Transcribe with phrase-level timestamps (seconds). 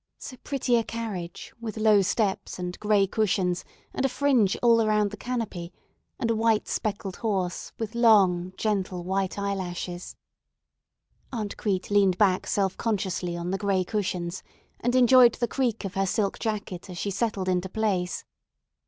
[0.17, 3.63] So pretty a carriage, with low steps and gray cushions
[3.93, 5.71] and a fringe all around the canopy,
[6.19, 10.15] and a white speckled horse, with long, gentle, white eyelashes.
[11.31, 14.41] Aunt Crete leaned back self consciously on the gray cushions,
[14.79, 18.25] and enjoyed the creak of her silk jacket as she settled into place.